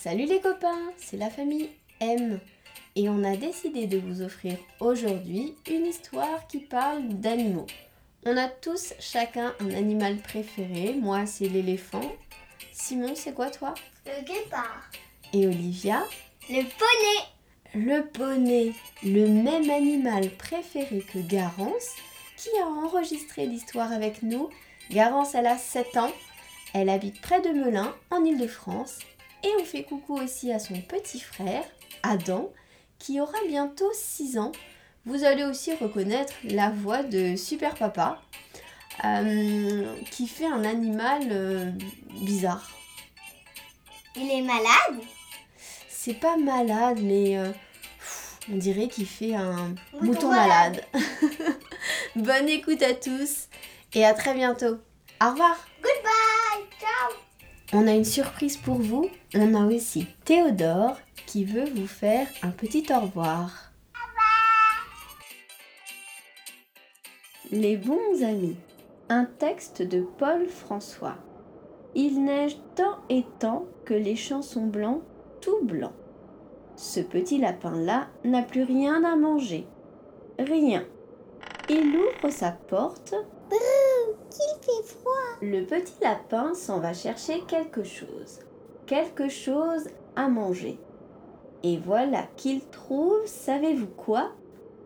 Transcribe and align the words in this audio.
Salut 0.00 0.26
les 0.26 0.40
copains, 0.40 0.92
c'est 0.96 1.16
la 1.16 1.28
famille 1.28 1.70
M 1.98 2.38
et 2.94 3.08
on 3.08 3.24
a 3.24 3.36
décidé 3.36 3.88
de 3.88 3.98
vous 3.98 4.22
offrir 4.22 4.56
aujourd'hui 4.78 5.56
une 5.68 5.86
histoire 5.86 6.46
qui 6.46 6.58
parle 6.58 7.08
d'animaux. 7.08 7.66
On 8.24 8.36
a 8.36 8.46
tous 8.46 8.94
chacun 9.00 9.52
un 9.58 9.70
animal 9.70 10.18
préféré. 10.18 10.94
Moi, 10.94 11.26
c'est 11.26 11.48
l'éléphant. 11.48 12.12
Simon, 12.70 13.14
c'est 13.16 13.34
quoi 13.34 13.50
toi? 13.50 13.74
Le 14.06 14.24
guépard. 14.24 14.88
Et 15.32 15.48
Olivia? 15.48 16.04
Le 16.48 16.62
poney. 16.62 17.24
Le 17.74 18.06
poney, 18.06 18.72
le 19.02 19.26
même 19.26 19.68
animal 19.68 20.30
préféré 20.30 21.00
que 21.00 21.18
Garance, 21.18 21.96
qui 22.36 22.50
a 22.62 22.66
enregistré 22.66 23.46
l'histoire 23.46 23.92
avec 23.92 24.22
nous. 24.22 24.48
Garance, 24.92 25.34
elle 25.34 25.48
a 25.48 25.58
7 25.58 25.96
ans. 25.96 26.12
Elle 26.72 26.88
habite 26.88 27.20
près 27.20 27.42
de 27.42 27.48
Melun, 27.48 27.92
en 28.12 28.24
Ile-de-France. 28.24 29.00
Et 29.44 29.50
on 29.60 29.64
fait 29.64 29.84
coucou 29.84 30.16
aussi 30.16 30.52
à 30.52 30.58
son 30.58 30.80
petit 30.80 31.20
frère, 31.20 31.64
Adam, 32.02 32.50
qui 32.98 33.20
aura 33.20 33.38
bientôt 33.46 33.90
6 33.94 34.38
ans. 34.38 34.52
Vous 35.06 35.24
allez 35.24 35.44
aussi 35.44 35.74
reconnaître 35.74 36.32
la 36.44 36.70
voix 36.70 37.02
de 37.02 37.36
Super 37.36 37.74
Papa, 37.74 38.20
euh, 39.04 39.94
qui 40.10 40.26
fait 40.26 40.46
un 40.46 40.64
animal 40.64 41.22
euh, 41.30 41.70
bizarre. 42.20 42.68
Il 44.16 44.30
est 44.30 44.42
malade? 44.42 45.00
C'est 45.88 46.14
pas 46.14 46.36
malade, 46.36 46.98
mais 47.02 47.38
euh, 47.38 47.50
pff, 47.98 48.38
on 48.52 48.56
dirait 48.56 48.88
qu'il 48.88 49.06
fait 49.06 49.34
un 49.34 49.74
Mouton 49.92 50.04
mouton, 50.06 50.28
malade. 50.30 50.84
malade. 50.92 51.56
Bonne 52.16 52.48
écoute 52.48 52.82
à 52.82 52.94
tous 52.94 53.48
et 53.94 54.04
à 54.04 54.14
très 54.14 54.34
bientôt. 54.34 54.78
Au 55.22 55.30
revoir. 55.30 55.67
On 57.74 57.86
a 57.86 57.92
une 57.92 58.04
surprise 58.04 58.56
pour 58.56 58.76
vous. 58.76 59.10
On 59.34 59.54
a 59.54 59.66
aussi 59.66 60.06
Théodore 60.24 60.96
qui 61.26 61.44
veut 61.44 61.68
vous 61.74 61.86
faire 61.86 62.26
un 62.42 62.48
petit 62.48 62.86
au 62.90 63.00
revoir. 63.00 63.72
Les 67.50 67.76
bons 67.76 68.22
amis. 68.22 68.56
Un 69.10 69.26
texte 69.26 69.82
de 69.82 70.00
Paul 70.00 70.46
François. 70.46 71.16
Il 71.94 72.24
neige 72.24 72.56
tant 72.74 72.98
et 73.10 73.24
tant 73.38 73.66
que 73.84 73.94
les 73.94 74.16
champs 74.16 74.42
sont 74.42 74.66
blancs, 74.66 75.02
tout 75.42 75.62
blancs. 75.62 75.92
Ce 76.76 77.00
petit 77.00 77.38
lapin-là 77.38 78.08
n'a 78.24 78.42
plus 78.42 78.62
rien 78.62 79.04
à 79.04 79.16
manger. 79.16 79.66
Rien. 80.38 80.84
Il 81.68 81.96
ouvre 81.96 82.30
sa 82.30 82.52
porte 82.52 83.14
fait 84.68 84.82
froid. 84.84 85.12
le 85.42 85.64
petit 85.64 85.94
lapin 86.02 86.54
s'en 86.54 86.80
va 86.80 86.92
chercher 86.92 87.40
quelque 87.42 87.84
chose, 87.84 88.40
quelque 88.86 89.28
chose 89.28 89.88
à 90.16 90.28
manger. 90.28 90.78
Et 91.62 91.78
voilà 91.78 92.26
qu'il 92.36 92.60
trouve, 92.68 93.26
savez-vous 93.26 93.88
quoi? 93.88 94.30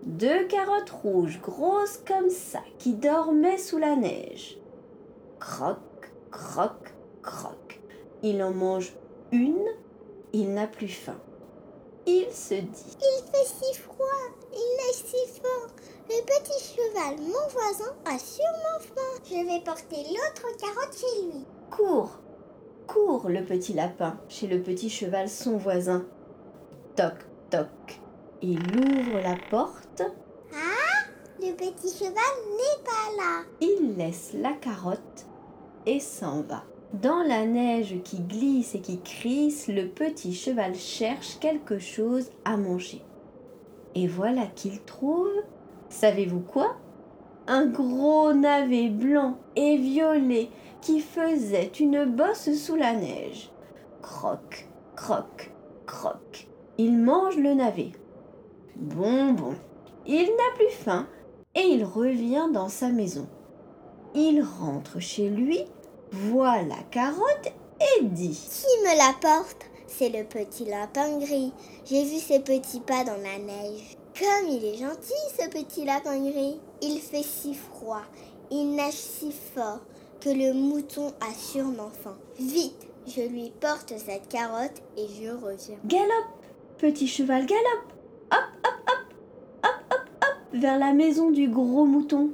Deux 0.04 0.46
carottes 0.46 0.90
rouges, 0.90 1.40
grosses 1.40 2.00
comme 2.06 2.30
ça, 2.30 2.60
qui 2.78 2.94
dormaient 2.94 3.58
sous 3.58 3.78
la 3.78 3.94
neige. 3.94 4.58
Croc, 5.38 5.78
croc, 6.30 6.94
croc. 7.22 7.80
Il 8.22 8.42
en 8.42 8.52
mange 8.52 8.94
une, 9.32 9.66
il 10.32 10.54
n'a 10.54 10.66
plus 10.66 10.88
faim. 10.88 11.20
Il 12.06 12.26
se 12.32 12.54
dit 12.54 12.96
Il 13.00 13.22
fait 13.30 13.46
si 13.46 13.78
froid. 13.78 14.06
Il 14.52 14.92
cheval, 17.02 17.20
mon 17.20 17.48
voisin, 17.50 17.92
a 18.04 18.18
sûrement 18.18 18.78
faim. 18.80 19.22
Je 19.24 19.34
vais 19.34 19.64
porter 19.64 19.96
l'autre 20.08 20.56
carotte 20.58 20.96
chez 20.96 21.26
lui. 21.26 21.44
Cours, 21.70 22.18
cours 22.86 23.28
le 23.28 23.44
petit 23.44 23.72
lapin 23.72 24.18
chez 24.28 24.46
le 24.46 24.60
petit 24.60 24.90
cheval 24.90 25.28
son 25.28 25.56
voisin. 25.56 26.04
Toc, 26.96 27.14
toc. 27.50 27.68
Il 28.42 28.58
ouvre 28.58 29.20
la 29.20 29.36
porte, 29.50 30.02
Le 31.40 31.52
petit 31.54 31.96
cheval 31.96 32.14
n'est 32.14 32.84
pas 32.84 33.16
là. 33.22 33.42
il 33.60 33.96
laisse 33.96 34.32
la 34.34 34.52
carotte 34.52 35.26
et 35.86 36.00
s'en 36.00 36.42
va. 36.42 36.64
Dans 36.92 37.22
la 37.22 37.46
neige 37.46 37.96
qui 38.04 38.20
glisse 38.20 38.74
et 38.74 38.80
qui 38.80 39.00
crisse, 39.00 39.68
le 39.68 39.88
petit 39.88 40.34
cheval 40.34 40.74
cherche 40.74 41.38
quelque 41.40 41.78
chose 41.78 42.30
à 42.44 42.56
manger. 42.56 43.02
Et 43.94 44.06
voilà 44.06 44.46
qu'il 44.54 44.80
trouve, 44.82 45.32
savez-vous 45.88 46.40
quoi? 46.40 46.76
Un 47.46 47.66
gros 47.66 48.32
navet 48.32 48.88
blanc 48.88 49.38
et 49.56 49.76
violet 49.76 50.48
qui 50.80 51.00
faisait 51.00 51.72
une 51.80 52.04
bosse 52.04 52.52
sous 52.54 52.76
la 52.76 52.92
neige. 52.92 53.50
Croc, 54.00 54.68
croc, 54.94 55.50
croc. 55.86 56.48
Il 56.78 56.98
mange 56.98 57.36
le 57.36 57.54
navet. 57.54 57.92
Bon, 58.76 59.32
bon. 59.32 59.54
Il 60.06 60.24
n'a 60.24 60.56
plus 60.56 60.70
faim 60.70 61.06
et 61.54 61.62
il 61.62 61.84
revient 61.84 62.48
dans 62.52 62.68
sa 62.68 62.88
maison. 62.88 63.28
Il 64.14 64.42
rentre 64.42 65.00
chez 65.00 65.28
lui, 65.28 65.64
voit 66.10 66.62
la 66.62 66.82
carotte 66.90 67.52
et 67.80 68.04
dit 68.04 68.30
Qui 68.30 68.66
me 68.84 68.96
l'apporte 68.98 69.64
C'est 69.86 70.10
le 70.10 70.24
petit 70.24 70.64
lapin 70.64 71.18
gris. 71.18 71.52
J'ai 71.84 72.04
vu 72.04 72.18
ses 72.18 72.40
petits 72.40 72.80
pas 72.80 73.04
dans 73.04 73.16
la 73.16 73.38
neige. 73.38 73.96
Comme 74.18 74.48
il 74.48 74.64
est 74.64 74.76
gentil, 74.76 75.12
ce 75.38 75.48
petit 75.48 75.84
lapin 75.84 76.18
gris. 76.18 76.60
Il 76.82 76.98
fait 77.00 77.22
si 77.22 77.54
froid, 77.54 78.02
il 78.50 78.74
neige 78.74 78.92
si 78.92 79.32
fort 79.32 79.80
que 80.20 80.28
le 80.28 80.52
mouton 80.52 81.12
a 81.20 81.32
sûrement 81.32 81.90
faim. 81.90 82.16
Vite, 82.38 82.86
je 83.06 83.22
lui 83.22 83.52
porte 83.58 83.94
cette 83.96 84.28
carotte 84.28 84.82
et 84.98 85.06
je 85.08 85.30
reviens. 85.30 85.78
Galope, 85.86 86.44
petit 86.78 87.08
cheval, 87.08 87.46
galope 87.46 87.92
Hop, 88.32 88.44
hop, 88.64 88.74
hop 88.86 89.14
Hop, 89.64 89.84
hop, 89.90 90.08
hop 90.22 90.60
Vers 90.60 90.78
la 90.78 90.92
maison 90.92 91.30
du 91.30 91.48
gros 91.48 91.86
mouton. 91.86 92.30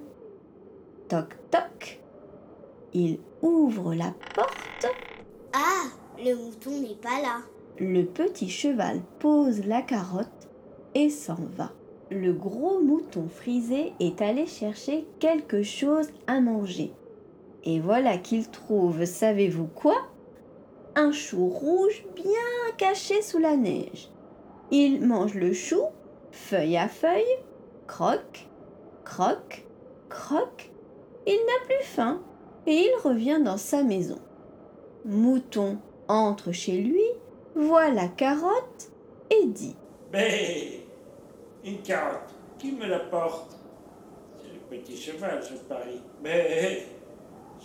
Toc, 1.08 1.36
toc 1.50 2.00
Il 2.92 3.20
ouvre 3.40 3.94
la 3.94 4.12
porte. 4.34 4.86
Ah, 5.52 5.86
le 6.18 6.34
mouton 6.34 6.70
n'est 6.80 6.96
pas 6.96 7.20
là. 7.22 7.38
Le 7.78 8.02
petit 8.02 8.50
cheval 8.50 9.00
pose 9.20 9.64
la 9.64 9.82
carotte 9.82 10.47
et 10.94 11.10
s'en 11.10 11.38
va. 11.56 11.72
Le 12.10 12.32
gros 12.32 12.80
mouton 12.80 13.28
frisé 13.28 13.92
est 14.00 14.22
allé 14.22 14.46
chercher 14.46 15.06
quelque 15.18 15.62
chose 15.62 16.08
à 16.26 16.40
manger. 16.40 16.92
Et 17.64 17.80
voilà 17.80 18.16
qu'il 18.16 18.48
trouve, 18.48 19.04
savez-vous 19.04 19.66
quoi? 19.66 19.96
Un 20.94 21.12
chou 21.12 21.48
rouge 21.48 22.04
bien 22.14 22.74
caché 22.76 23.20
sous 23.22 23.38
la 23.38 23.56
neige. 23.56 24.10
Il 24.70 25.06
mange 25.06 25.34
le 25.34 25.52
chou, 25.52 25.82
feuille 26.30 26.76
à 26.76 26.88
feuille, 26.88 27.24
croque, 27.86 28.48
croque, 29.04 29.66
croque. 30.08 30.70
Il 31.26 31.36
n'a 31.36 31.66
plus 31.66 31.84
faim 31.84 32.22
et 32.66 32.74
il 32.74 32.92
revient 33.04 33.40
dans 33.44 33.58
sa 33.58 33.82
maison. 33.82 34.18
Mouton 35.04 35.78
entre 36.08 36.52
chez 36.52 36.80
lui, 36.80 37.04
voit 37.54 37.90
la 37.90 38.08
carotte 38.08 38.90
et 39.30 39.46
dit 39.46 39.76
Mais 40.12 40.80
une 41.64 41.82
carotte, 41.82 42.34
qui 42.58 42.72
me 42.72 42.86
la 42.86 43.00
porte? 43.00 43.56
C'est 44.40 44.52
le 44.52 44.60
petit 44.78 44.96
cheval, 44.96 45.42
je 45.42 45.56
parie. 45.68 46.00
Mais 46.22 46.86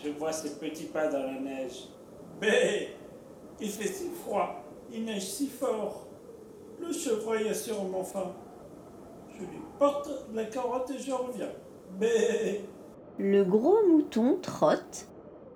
je 0.03 0.09
vois 0.09 0.33
ses 0.33 0.55
petits 0.55 0.85
pas 0.85 1.07
dans 1.07 1.23
la 1.23 1.39
neige. 1.39 1.87
Mais 2.41 2.89
il 3.61 3.69
fait 3.69 3.87
si 3.87 4.09
froid, 4.09 4.63
il 4.91 5.05
neige 5.05 5.25
si 5.25 5.47
fort. 5.47 6.07
Le 6.81 6.91
chevreuil 6.91 7.47
a 7.47 7.53
sûrement 7.53 8.03
faim. 8.03 8.33
Je 9.33 9.39
lui 9.39 9.61
porte 9.79 10.09
la 10.33 10.45
carotte 10.45 10.91
et 10.91 10.99
je 10.99 11.11
reviens. 11.11 11.51
Mais 11.99 12.61
Le 13.17 13.43
gros 13.43 13.87
mouton 13.87 14.37
trotte, 14.41 15.07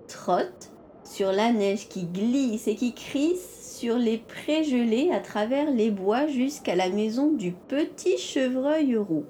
trotte 0.06 0.70
sur 1.04 1.32
la 1.32 1.52
neige 1.52 1.88
qui 1.88 2.04
glisse 2.04 2.68
et 2.68 2.76
qui 2.76 2.94
crisse 2.94 3.58
sur 3.78 3.96
les 3.96 4.18
prés 4.18 4.64
gelés 4.64 5.12
à 5.12 5.20
travers 5.20 5.70
les 5.70 5.92
bois 5.92 6.26
jusqu'à 6.26 6.74
la 6.74 6.88
maison 6.88 7.30
du 7.30 7.52
petit 7.52 8.18
chevreuil 8.18 8.96
roux. 8.96 9.26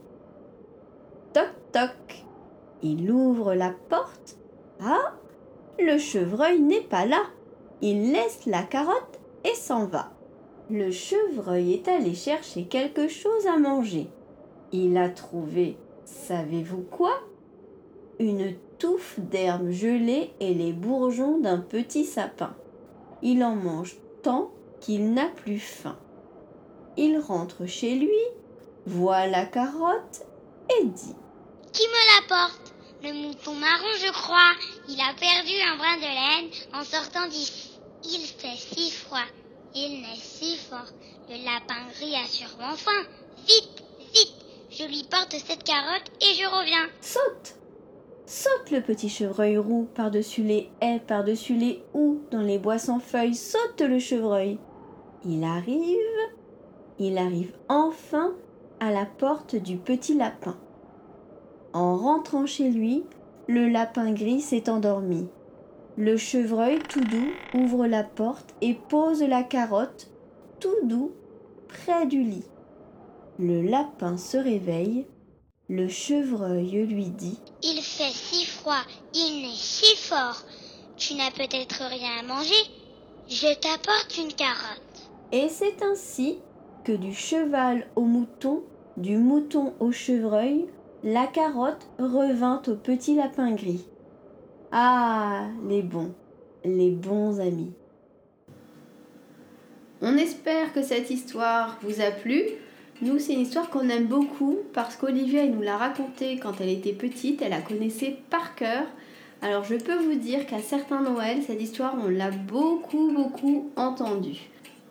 Toc 1.34 1.50
toc. 1.70 2.24
Il 2.82 3.10
ouvre 3.10 3.52
la 3.52 3.74
porte. 3.90 4.38
Ah 4.80 5.12
Le 5.78 5.98
chevreuil 5.98 6.60
n'est 6.60 6.80
pas 6.80 7.04
là. 7.04 7.24
Il 7.82 8.12
laisse 8.12 8.46
la 8.46 8.62
carotte 8.62 9.20
et 9.44 9.54
s'en 9.54 9.84
va. 9.84 10.12
Le 10.70 10.90
chevreuil 10.90 11.74
est 11.74 11.88
allé 11.88 12.14
chercher 12.14 12.64
quelque 12.64 13.06
chose 13.06 13.46
à 13.46 13.58
manger. 13.58 14.08
Il 14.72 14.96
a 14.96 15.10
trouvé, 15.10 15.76
savez-vous 16.06 16.84
quoi? 16.90 17.20
Une 18.18 18.54
touffe 18.78 19.20
d'herbe 19.20 19.68
gelée 19.68 20.30
et 20.40 20.54
les 20.54 20.72
bourgeons 20.72 21.38
d'un 21.38 21.58
petit 21.58 22.04
sapin. 22.04 22.54
Il 23.20 23.44
en 23.44 23.54
mange 23.54 23.98
tant 24.22 24.50
qu'il 24.80 25.12
n'a 25.12 25.26
plus 25.26 25.60
faim. 25.60 25.98
Il 26.96 27.18
rentre 27.18 27.66
chez 27.66 27.94
lui, 27.94 28.20
voit 28.86 29.26
la 29.26 29.46
carotte 29.46 30.22
et 30.70 30.84
dit 30.84 31.14
Qui 31.72 31.82
me 31.86 32.20
l'apporte 32.20 32.74
Le 33.02 33.12
mouton 33.12 33.54
marron, 33.54 33.92
je 34.04 34.12
crois. 34.12 34.52
Il 34.88 35.00
a 35.00 35.14
perdu 35.14 35.52
un 35.70 35.76
brin 35.76 35.96
de 35.96 36.02
laine 36.02 36.50
en 36.74 36.84
sortant 36.84 37.28
d'ici. 37.28 37.78
Il 38.04 38.20
fait 38.20 38.56
si 38.56 38.90
froid. 38.90 39.26
Il 39.74 40.02
neige 40.02 40.18
si 40.18 40.56
fort. 40.56 40.92
Le 41.28 41.44
lapin 41.44 41.86
gris 41.94 42.16
a 42.16 42.26
sûrement 42.26 42.74
faim. 42.74 43.04
Vite, 43.46 43.84
vite, 44.14 44.34
je 44.70 44.84
lui 44.84 45.04
porte 45.10 45.32
cette 45.32 45.62
carotte 45.62 46.10
et 46.20 46.34
je 46.34 46.46
reviens. 46.46 46.88
Saute 47.00 47.54
Saute 48.30 48.72
le 48.72 48.82
petit 48.82 49.08
chevreuil 49.08 49.56
roux 49.56 49.88
par-dessus 49.94 50.42
les 50.42 50.68
haies, 50.82 51.00
par-dessus 51.06 51.54
les 51.54 51.82
houx, 51.94 52.20
dans 52.30 52.42
les 52.42 52.58
bois 52.58 52.76
sans 52.76 52.98
feuilles. 52.98 53.34
Saute 53.34 53.80
le 53.80 53.98
chevreuil. 53.98 54.58
Il 55.24 55.44
arrive, 55.44 55.96
il 56.98 57.16
arrive 57.16 57.54
enfin 57.70 58.34
à 58.80 58.90
la 58.90 59.06
porte 59.06 59.56
du 59.56 59.78
petit 59.78 60.12
lapin. 60.12 60.58
En 61.72 61.96
rentrant 61.96 62.44
chez 62.44 62.68
lui, 62.68 63.02
le 63.46 63.66
lapin 63.66 64.12
gris 64.12 64.42
s'est 64.42 64.68
endormi. 64.68 65.26
Le 65.96 66.18
chevreuil 66.18 66.80
tout 66.80 67.00
doux 67.00 67.30
ouvre 67.54 67.86
la 67.86 68.04
porte 68.04 68.54
et 68.60 68.74
pose 68.74 69.22
la 69.22 69.42
carotte 69.42 70.10
tout 70.60 70.86
doux 70.86 71.12
près 71.66 72.04
du 72.04 72.22
lit. 72.22 72.44
Le 73.38 73.62
lapin 73.62 74.18
se 74.18 74.36
réveille, 74.36 75.06
le 75.68 75.86
chevreuil 75.86 76.86
lui 76.86 77.10
dit 77.10 77.38
Il 77.62 77.82
fait 77.82 78.12
si 78.12 78.46
froid, 78.46 78.82
il 79.14 79.42
neige 79.42 79.56
si 79.56 79.96
fort. 79.96 80.42
Tu 80.96 81.14
n'as 81.14 81.30
peut-être 81.30 81.82
rien 81.84 82.20
à 82.20 82.22
manger 82.22 82.54
Je 83.28 83.54
t'apporte 83.54 84.16
une 84.18 84.32
carotte. 84.32 85.10
Et 85.30 85.48
c'est 85.48 85.82
ainsi 85.82 86.38
que 86.84 86.92
du 86.92 87.12
cheval 87.14 87.86
au 87.96 88.02
mouton, 88.02 88.62
du 88.96 89.18
mouton 89.18 89.74
au 89.78 89.92
chevreuil, 89.92 90.66
la 91.04 91.26
carotte 91.26 91.86
revint 91.98 92.62
au 92.66 92.74
petit 92.74 93.14
lapin 93.14 93.52
gris. 93.52 93.84
Ah, 94.72 95.48
les 95.68 95.82
bons, 95.82 96.14
les 96.64 96.90
bons 96.90 97.40
amis. 97.40 97.72
On 100.00 100.16
espère 100.16 100.72
que 100.72 100.82
cette 100.82 101.10
histoire 101.10 101.78
vous 101.82 102.00
a 102.00 102.10
plu. 102.10 102.42
Nous, 103.00 103.20
c'est 103.20 103.34
une 103.34 103.42
histoire 103.42 103.70
qu'on 103.70 103.88
aime 103.88 104.06
beaucoup 104.06 104.58
parce 104.72 104.96
qu'Olivia 104.96 105.46
nous 105.46 105.62
l'a 105.62 105.76
racontée 105.76 106.38
quand 106.42 106.60
elle 106.60 106.70
était 106.70 106.92
petite, 106.92 107.42
elle 107.42 107.50
la 107.50 107.60
connaissait 107.60 108.16
par 108.28 108.56
cœur. 108.56 108.84
Alors 109.40 109.62
je 109.62 109.76
peux 109.76 109.96
vous 109.96 110.16
dire 110.16 110.46
qu'à 110.46 110.58
certains 110.58 111.02
Noëls, 111.02 111.44
cette 111.46 111.62
histoire, 111.62 111.94
on 112.04 112.08
l'a 112.08 112.32
beaucoup, 112.32 113.12
beaucoup 113.12 113.70
entendue. 113.76 114.50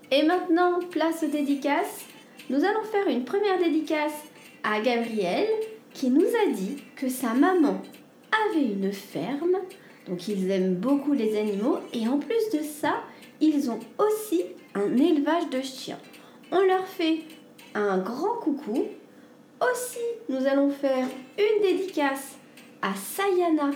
Et 0.10 0.24
maintenant, 0.24 0.80
place 0.90 1.24
aux 1.24 1.28
dédicaces. 1.28 2.06
Nous 2.50 2.64
allons 2.64 2.84
faire 2.90 3.10
une 3.10 3.26
première 3.26 3.60
dédicace 3.60 4.24
à 4.64 4.80
Gabriel 4.80 5.46
qui 5.94 6.10
nous 6.10 6.22
a 6.22 6.50
dit 6.52 6.78
que 6.96 7.10
sa 7.10 7.34
maman 7.34 7.82
avait 8.50 8.66
une 8.66 8.94
ferme, 8.94 9.58
donc 10.08 10.30
ils 10.30 10.50
aiment 10.50 10.76
beaucoup 10.76 11.12
les 11.12 11.38
animaux, 11.38 11.80
et 11.92 12.08
en 12.08 12.20
plus 12.20 12.58
de 12.58 12.64
ça, 12.64 13.02
ils 13.42 13.70
ont 13.70 13.80
aussi 13.98 14.44
un 14.76 14.96
élevage 14.96 15.50
de 15.50 15.62
chiens. 15.62 16.00
On 16.52 16.62
leur 16.62 16.88
fait 16.88 17.20
un 17.78 17.98
grand 17.98 18.36
coucou. 18.42 18.86
Aussi, 19.62 20.00
nous 20.30 20.46
allons 20.46 20.70
faire 20.70 21.08
une 21.38 21.62
dédicace 21.62 22.36
à 22.82 22.94
Sayana 22.96 23.72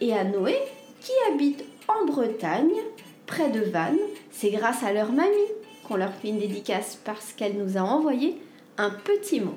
et 0.00 0.14
à 0.14 0.24
Noé 0.24 0.56
qui 1.00 1.12
habitent 1.30 1.64
en 1.88 2.06
Bretagne, 2.06 2.80
près 3.26 3.50
de 3.50 3.60
Vannes. 3.60 3.98
C'est 4.30 4.50
grâce 4.50 4.82
à 4.82 4.92
leur 4.92 5.12
mamie 5.12 5.30
qu'on 5.86 5.96
leur 5.96 6.12
fait 6.12 6.28
une 6.28 6.38
dédicace 6.38 6.98
parce 7.04 7.32
qu'elle 7.32 7.56
nous 7.56 7.76
a 7.76 7.82
envoyé 7.82 8.40
un 8.78 8.90
petit 8.90 9.40
mot. 9.40 9.54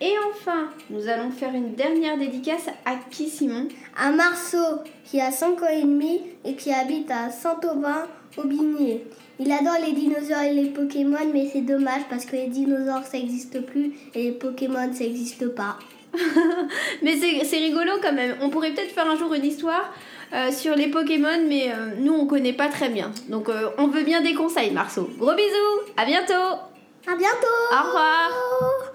Et 0.00 0.12
enfin, 0.30 0.70
nous 0.90 1.08
allons 1.08 1.30
faire 1.30 1.54
une 1.54 1.74
dernière 1.74 2.18
dédicace 2.18 2.66
à 2.84 2.96
qui 3.10 3.28
Simon 3.28 3.68
Un 3.96 4.12
Marceau 4.12 4.82
qui 5.04 5.20
a 5.20 5.30
5 5.30 5.62
ans 5.62 5.68
et 5.68 5.82
demi 5.82 6.20
et 6.44 6.56
qui 6.56 6.72
habite 6.72 7.10
à 7.10 7.30
Saint-Aubin 7.30 8.06
au 8.36 8.42
Bigné. 8.42 9.06
Il 9.40 9.50
adore 9.50 9.78
les 9.84 9.92
dinosaures 9.92 10.42
et 10.42 10.52
les 10.52 10.70
Pokémon, 10.70 11.18
mais 11.32 11.48
c'est 11.52 11.62
dommage 11.62 12.02
parce 12.08 12.24
que 12.24 12.36
les 12.36 12.46
dinosaures 12.46 13.04
ça 13.04 13.18
n'existe 13.18 13.64
plus 13.66 13.92
et 14.14 14.24
les 14.24 14.32
Pokémon 14.32 14.92
ça 14.92 15.04
n'existe 15.04 15.48
pas. 15.48 15.78
mais 17.02 17.16
c'est 17.16 17.56
rigolo 17.56 17.92
quand 18.00 18.12
même. 18.12 18.36
On 18.40 18.50
pourrait 18.50 18.72
peut-être 18.72 18.92
faire 18.92 19.10
un 19.10 19.16
jour 19.16 19.34
une 19.34 19.44
histoire 19.44 19.92
euh, 20.32 20.50
sur 20.52 20.74
les 20.76 20.88
Pokémon, 20.88 21.46
mais 21.48 21.70
euh, 21.70 21.94
nous 21.98 22.12
on 22.12 22.26
connaît 22.26 22.52
pas 22.52 22.68
très 22.68 22.88
bien. 22.88 23.12
Donc 23.28 23.48
euh, 23.48 23.70
on 23.78 23.88
veut 23.88 24.04
bien 24.04 24.20
des 24.20 24.34
conseils, 24.34 24.70
Marceau. 24.70 25.10
Gros 25.18 25.34
bisous, 25.34 25.92
à 25.96 26.04
bientôt. 26.04 26.58
À 27.06 27.16
bientôt. 27.16 27.46
Au 27.72 27.86
revoir. 27.86 28.92